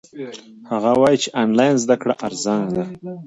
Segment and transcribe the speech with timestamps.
[0.71, 2.85] هغه وایي چې آنلاین زده کړه ارزانه ده.